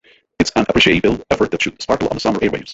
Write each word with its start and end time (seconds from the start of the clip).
It's 0.39 0.49
an 0.55 0.65
appreciable 0.67 1.21
effort 1.29 1.51
that 1.51 1.61
should 1.61 1.79
sparkle 1.79 2.07
on 2.07 2.15
the 2.15 2.21
summer 2.21 2.39
airwaves. 2.39 2.69